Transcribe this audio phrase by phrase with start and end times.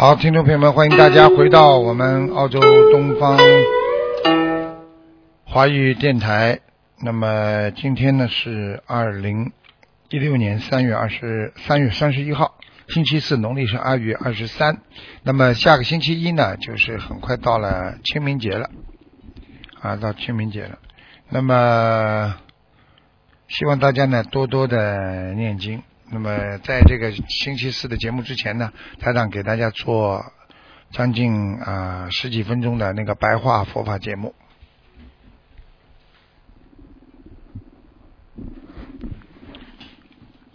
[0.00, 2.58] 好，听众朋友们，欢迎大家回到我们澳洲
[2.90, 3.38] 东方
[5.44, 6.60] 华语电台。
[7.02, 9.52] 那么今天呢是二零
[10.08, 12.54] 一六年三月二十三月三十一号，
[12.88, 14.78] 星期四，农历是二月二十三。
[15.22, 18.70] 那么下个星期一呢，就是很快到了清明节了，
[19.82, 20.78] 啊，到清明节了。
[21.28, 22.36] 那么
[23.48, 25.82] 希望大家呢多多的念经。
[26.12, 30.20] 那么，在这个星期四的节目之前呢，台长给大家做
[30.90, 34.34] 将近啊十几分钟的那个白话佛法节目。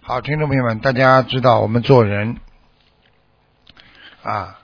[0.00, 2.36] 好，听众朋友们，大家知道我们做人
[4.24, 4.58] 啊，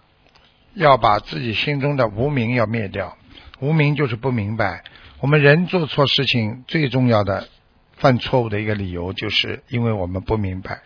[0.75, 3.16] 要把自己心中的无名要灭掉。
[3.60, 4.82] 无名就是不明白，
[5.20, 7.47] 我们人做错事情最重要的。
[8.01, 10.81] 犯错误的一个理由，就是因为我们不明白。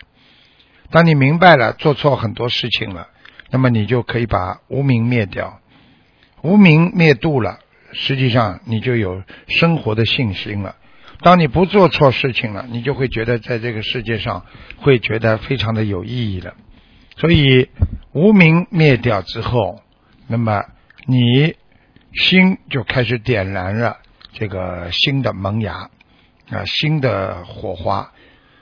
[0.91, 3.07] 当你明白了，做错很多事情了，
[3.49, 5.59] 那么你就可以把无名灭掉，
[6.43, 7.59] 无名灭度了，
[7.93, 10.75] 实际上你就有生活的信心了。
[11.21, 14.45] 当你不做错事情了，你就会觉得在这个世界上
[14.77, 16.53] 会觉得非常的有意义了。
[17.17, 17.69] 所以
[18.11, 19.81] 无名灭掉之后，
[20.27, 20.65] 那么
[21.07, 21.55] 你
[22.13, 23.97] 心就开始点燃了
[24.33, 25.89] 这个新的萌芽。
[26.49, 28.11] 啊，新的火花，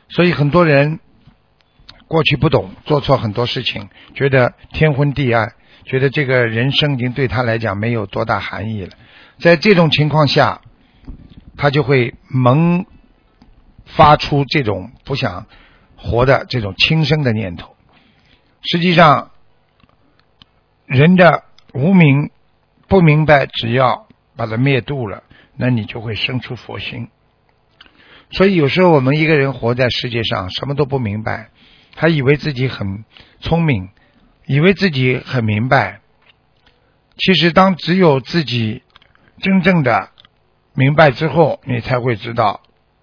[0.09, 0.99] 所以很多人
[2.07, 8.91] 过去不懂，做错很多事情，觉得天昏地暗，觉得这个人生已经对他来讲没有多大含义了。
[9.39, 10.61] 在这种情况下，
[11.57, 12.85] 他就会萌
[13.85, 15.47] 发出这种不想
[15.97, 17.75] 活的这种轻生的念头。
[18.61, 19.31] 实际上，
[20.85, 22.31] 人的无明
[22.87, 24.07] 不明白，只要
[24.37, 25.23] 把它灭度了，
[25.57, 27.09] 那你就会生出佛心。
[28.33, 31.51] 所以有时候我们一个人活在世界上，什么都不明白，
[31.95, 33.05] 还以为自己很
[33.39, 33.89] 聪明，
[34.47, 36.01] 以为自己很明白。
[37.15, 38.81] 其实，当只有自己
[39.39, 40.09] 真正的
[40.73, 42.61] 明白之后，你才会知道，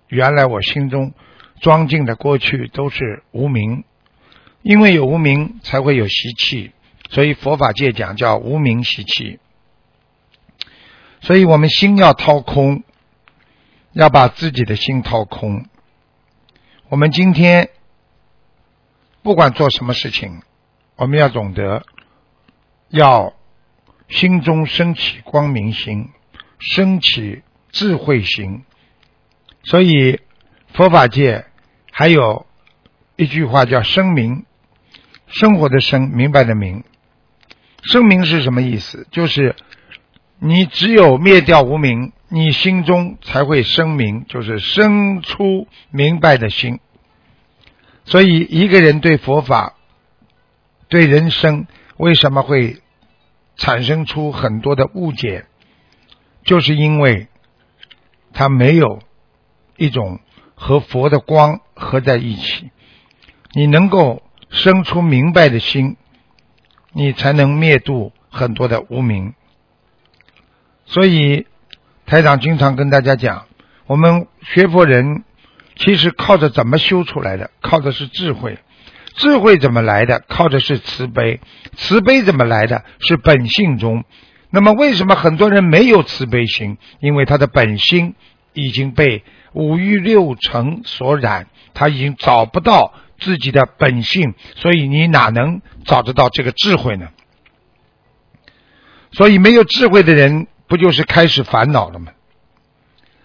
[0.08, 1.12] 原来我心中
[1.60, 3.84] 装进的过去都是无名，
[4.62, 6.72] 因为有无名，才会有习气。
[7.08, 9.38] 所以佛法界讲叫无名习气。
[11.20, 12.82] 所以我们心要掏空。
[13.92, 15.66] 要把自己的心掏空。
[16.88, 17.70] 我们今天
[19.22, 20.42] 不管做什么事情，
[20.96, 21.84] 我们要懂得
[22.88, 23.34] 要
[24.08, 26.10] 心中升起光明心，
[26.58, 28.64] 升起智慧心。
[29.62, 30.20] 所以
[30.72, 31.46] 佛法界
[31.92, 32.46] 还有
[33.16, 34.44] 一句话叫“生明”，
[35.28, 36.84] 生活的生，明白的明。
[37.82, 39.06] 生明是什么意思？
[39.10, 39.56] 就是
[40.38, 42.12] 你只有灭掉无明。
[42.32, 46.78] 你心中才会生明，就是生出明白的心。
[48.04, 49.74] 所以，一个人对佛法、
[50.88, 52.82] 对人生为什么会
[53.56, 55.46] 产生出很多的误解，
[56.44, 57.26] 就是因为
[58.32, 59.00] 他没有
[59.76, 60.20] 一种
[60.54, 62.70] 和佛的光合在一起。
[63.54, 65.96] 你能够生出明白的心，
[66.92, 69.34] 你才能灭度很多的无明。
[70.84, 71.48] 所以。
[72.10, 73.46] 台长经常跟大家讲，
[73.86, 75.22] 我们学佛人
[75.76, 77.52] 其实靠着怎么修出来的？
[77.60, 78.58] 靠的是智慧，
[79.14, 80.18] 智慧怎么来的？
[80.26, 81.38] 靠的是慈悲，
[81.76, 82.82] 慈悲怎么来的？
[82.98, 84.02] 是本性中。
[84.50, 86.78] 那么为什么很多人没有慈悲心？
[86.98, 88.16] 因为他的本心
[88.54, 89.22] 已经被
[89.52, 97.10] 五欲六尘所染，他已经找不到自己的本性，所以你哪能找得到这个智慧呢？
[99.12, 100.48] 所以没有智慧的人。
[100.70, 102.12] 不就是开始烦恼了吗？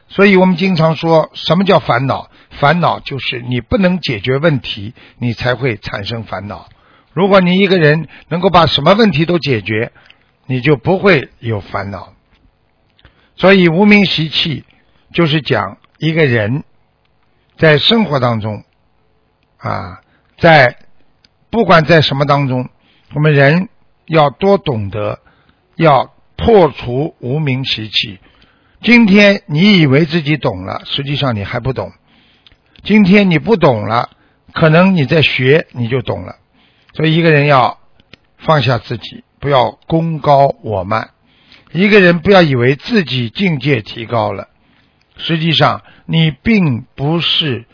[0.08, 2.32] 所以我们经常说什么叫烦恼？
[2.50, 6.68] 烦恼就是你不能解决问题，你才会产生烦恼。
[7.14, 9.92] 如果你一个人能够把什么问题都解决，
[10.48, 12.14] 你就不会有烦恼。
[13.36, 14.64] 所以无名习气
[15.14, 16.64] 就是讲一个人
[17.58, 18.64] 在生活当中
[19.58, 20.02] 啊，
[20.40, 20.80] 在
[21.52, 22.70] 不管在什么当中，
[23.14, 23.70] 我们人
[24.08, 25.20] 要多懂得
[25.76, 26.15] 要。
[26.38, 28.20] 破除无名习气，
[28.82, 31.92] 今天你以为自己懂了，实际上你还不懂。
[32.84, 34.10] 今天你不懂了，
[34.54, 36.36] 可能你在学你就懂了。
[36.94, 37.80] 所以一个人要
[38.38, 41.12] 放下自己，不要功高我慢。
[41.72, 44.50] 一个人不要以为自己境界提高了，
[45.18, 47.66] 实际上你并不是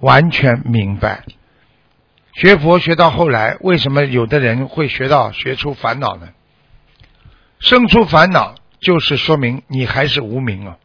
[0.00, 1.24] 完全明白。
[2.32, 6.28] 学佛学到后来，为什么有的人会学到学出烦恼呢？
[7.60, 10.76] 生出烦恼，就是说明你还是无明啊。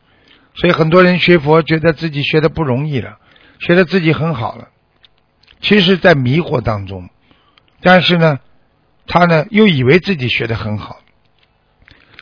[0.53, 3.17] 所以很多人学佛，觉得自己学的不容易了，
[3.59, 4.69] 觉得自己很好了，
[5.61, 7.09] 其实，在迷惑当中。
[7.81, 8.39] 但是呢，
[9.07, 10.99] 他呢又以为自己学的很好。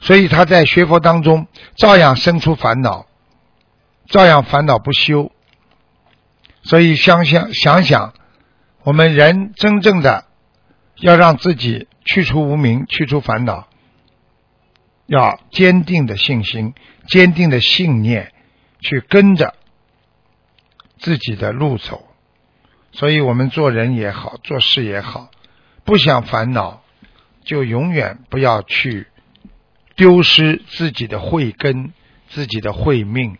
[0.01, 3.05] 所以他在学佛当中照样生出烦恼，
[4.07, 5.31] 照样烦恼不休。
[6.63, 8.13] 所以想想想想，
[8.83, 10.25] 我们人真正的
[10.97, 13.67] 要让自己去除无明、去除烦恼，
[15.13, 16.73] 要坚定的信心、
[17.07, 18.31] 坚定的信念，
[18.79, 19.53] 去跟着
[20.97, 22.07] 自己的路走。
[22.93, 25.29] 所以我们做人也好，做事也好，
[25.83, 26.81] 不想烦恼，
[27.43, 29.07] 就永远不要去。
[29.95, 31.93] 丢失自己的慧根，
[32.29, 33.37] 自己的慧命，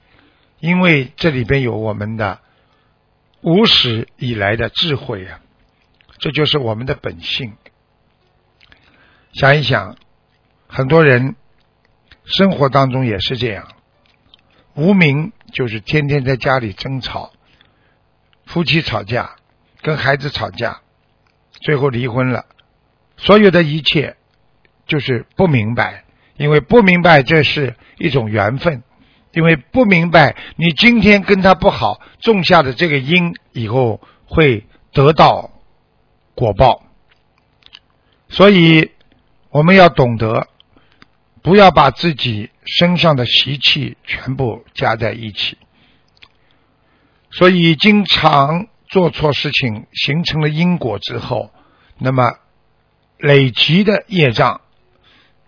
[0.59, 2.41] 因为这里边有我们的
[3.41, 5.39] 无始以来的智慧啊，
[6.19, 7.55] 这就是我们的本性。
[9.33, 9.97] 想一想，
[10.67, 11.35] 很多人
[12.25, 13.67] 生活当中也是这样，
[14.75, 17.31] 无名就是天天在家里争吵，
[18.45, 19.35] 夫妻吵架，
[19.81, 20.81] 跟孩子吵架，
[21.51, 22.45] 最后离婚了，
[23.17, 24.17] 所有的一切
[24.85, 26.05] 就是不明白。
[26.35, 28.81] 因为不明白这是一种缘分，
[29.33, 35.51] 因为不明白你今天跟他不好，种下的这个因以后会得到
[36.33, 36.81] 果报，
[38.29, 38.91] 所以
[39.51, 40.47] 我们要懂得，
[41.43, 45.57] 不要把自己身上的习气全部加在一起，
[47.29, 51.51] 所以经常做错事情形成了因果之后，
[51.97, 52.39] 那么
[53.17, 54.61] 累积的业障。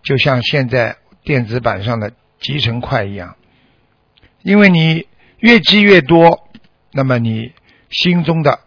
[0.03, 3.38] 就像现在电子版上的集成块一样，
[4.44, 5.07] 因为你
[5.39, 6.48] 越积越多，
[6.91, 7.53] 那么你
[7.89, 8.59] 心中的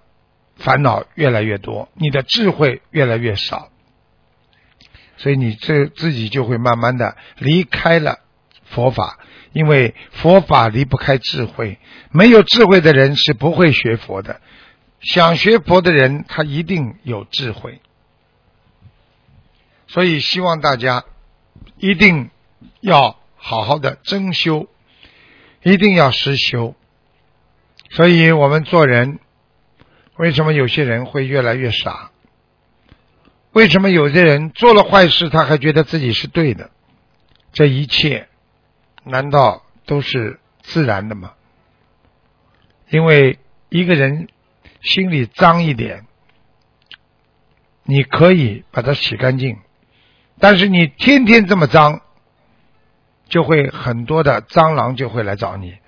[0.56, 3.70] 烦恼越来越多，你的智慧越来越少，
[5.18, 8.20] 所以你这自己就会慢慢的离开了
[8.64, 9.18] 佛法，
[9.52, 11.78] 因为佛法离不开智慧，
[12.10, 14.40] 没有智慧的人是不会学佛的，
[15.02, 17.82] 想学佛的人他一定有智慧，
[19.86, 21.04] 所以希望大家。
[21.80, 22.30] 一定
[22.80, 24.68] 要好好的真修，
[25.62, 26.74] 一定要实修。
[27.90, 29.20] 所以我们做人，
[30.16, 32.10] 为什么有些人会越来越傻？
[33.58, 36.70] 为什么有些人做了坏事，他还觉得自己是对的？
[37.52, 38.28] 这一切
[39.02, 41.32] 难道都是自然的吗？
[42.88, 44.28] 因为一个人
[44.80, 46.06] 心里脏一点，
[47.82, 49.58] 你可以把它洗干净。
[50.38, 52.00] 但是你天天这么脏，
[53.28, 55.78] 就会很多的蟑螂就会来找你，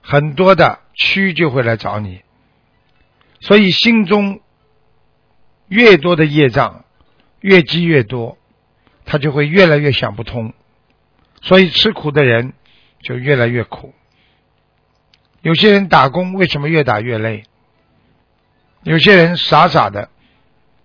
[0.00, 2.22] 很多的蛆就会来找你，
[3.40, 4.40] 所以心中
[5.66, 6.86] 越多的业障
[7.40, 8.38] 越积越多，
[9.04, 10.52] 他就会越来越想不通，
[11.40, 12.52] 所以吃苦的人
[13.02, 13.94] 就越来越苦。
[15.40, 17.44] 有些人打工为什么越打越累？
[18.82, 20.10] 有些人傻傻的，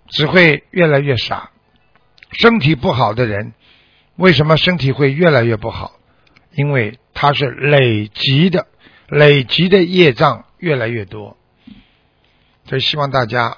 [0.07, 1.51] 只会越来越傻。
[2.31, 3.53] 身体不好的人，
[4.15, 5.93] 为什么身体会越来越不好？
[6.53, 8.67] 因为他是累积的，
[9.07, 11.35] 累积的业障越来越多。
[12.65, 13.57] 所以希望大家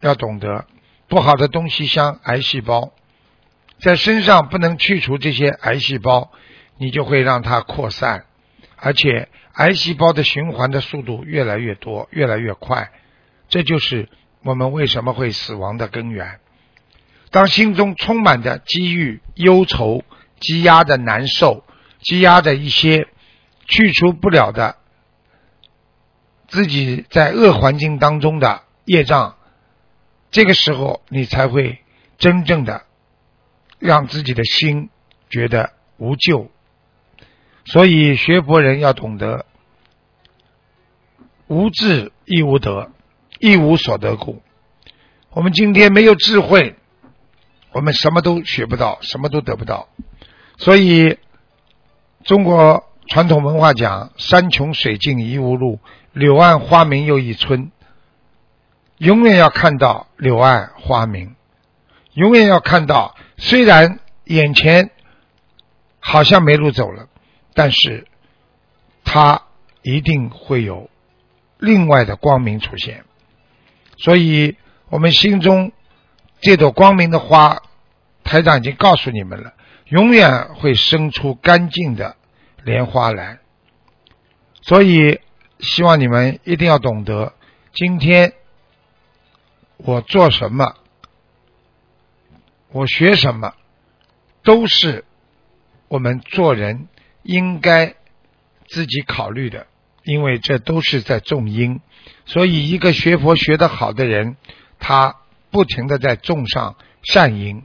[0.00, 0.66] 要懂得，
[1.10, 2.92] 不好的东西像癌细胞，
[3.80, 6.30] 在身上不能去除这些癌细胞，
[6.78, 8.26] 你就会让它扩散，
[8.76, 12.92] 而且癌细胞的循环的速度越来越多，越来越快。
[13.48, 14.08] 这就是
[14.44, 16.38] 我们为什么会死亡的根源。
[17.32, 20.04] 当心中充满着积郁、忧愁、
[20.38, 21.64] 积压的难受、
[21.98, 23.08] 积压的一些
[23.66, 24.76] 去除不了的
[26.46, 29.36] 自己在恶环境当中的业障，
[30.30, 31.80] 这个时候你才会
[32.18, 32.82] 真正的
[33.78, 34.90] 让自己的心
[35.28, 36.50] 觉得无救。
[37.64, 39.46] 所以学佛人要懂得
[41.46, 42.90] 无智亦无得，
[43.38, 44.42] 一无所得故。
[45.30, 46.76] 我们今天没有智慧。
[47.72, 49.88] 我们什么都学不到，什么都得不到，
[50.58, 51.18] 所以
[52.24, 55.78] 中国传统文化讲“山穷水尽疑无路，
[56.12, 57.70] 柳暗花明又一村”，
[59.00, 61.34] 永远要看到柳暗花明，
[62.12, 64.90] 永远要看到，虽然眼前
[66.00, 67.08] 好像没路走了，
[67.54, 68.06] 但是
[69.02, 69.44] 它
[69.80, 70.90] 一定会有
[71.56, 73.06] 另外的光明出现。
[73.96, 74.58] 所以，
[74.90, 75.72] 我们心中
[76.42, 77.62] 这朵光明的花，
[78.22, 79.54] 台长已经告诉你们了，
[79.86, 82.16] 永远会生出干净的
[82.64, 83.38] 莲花来。
[84.60, 85.20] 所以，
[85.58, 87.32] 希望你们一定要懂得，
[87.72, 88.34] 今天
[89.82, 90.74] 我做什么，
[92.70, 93.54] 我学什么，
[94.42, 95.04] 都是
[95.88, 96.88] 我们做人
[97.22, 97.94] 应该
[98.68, 99.66] 自己考虑的，
[100.04, 101.80] 因为这都是在种因。
[102.26, 104.36] 所以，一个学佛学得好的人，
[104.78, 105.16] 他
[105.50, 107.64] 不停的在种上善因，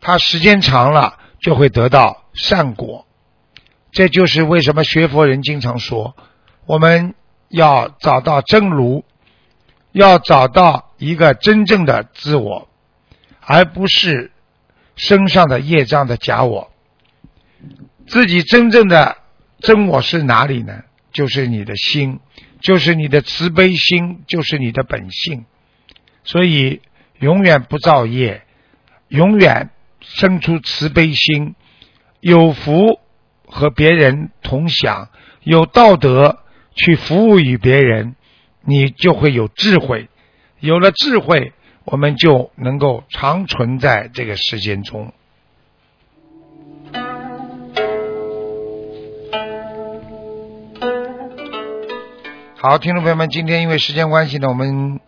[0.00, 3.06] 他时间长了就会得到善果。
[3.92, 6.16] 这就是为什么学佛人经常说，
[6.66, 7.14] 我们
[7.48, 9.04] 要找到真如，
[9.96, 12.68] 要找到一个真正的自我，
[13.40, 14.30] 而不是
[14.94, 16.70] 身上的业障的假我。
[18.06, 19.16] 自己真正的
[19.60, 20.82] 真我是哪里呢？
[21.12, 22.20] 就是你的心。
[22.62, 25.44] 就是你的慈悲心，就是你的本性，
[26.24, 26.80] 所以
[27.20, 28.44] 永远不造业，
[29.08, 31.54] 永远生出慈悲心，
[32.20, 32.98] 有福
[33.46, 35.10] 和别人同享，
[35.42, 36.38] 有道德
[36.74, 38.16] 去服务于别人，
[38.66, 40.08] 你就会有智慧，
[40.58, 41.52] 有了智慧，
[41.84, 45.12] 我们就能够长存在这个世间中。
[52.56, 54.98] 好，听众朋友们，今天因为时间关系呢，我们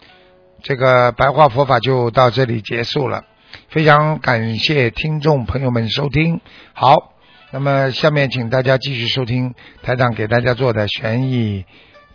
[0.62, 3.24] 这个白话佛法就到这里结束了。
[3.68, 6.40] 非常感谢听众朋友们收听。
[6.74, 7.14] 好，
[7.50, 11.64] 那么下面请大家继续收听台长给大家做的悬疑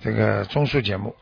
[0.01, 1.13] 这个综述节目。